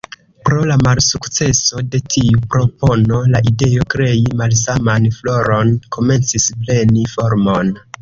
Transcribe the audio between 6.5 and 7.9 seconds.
preni formon.